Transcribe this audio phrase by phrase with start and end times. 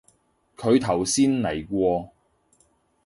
[0.57, 2.09] 佢頭先嚟過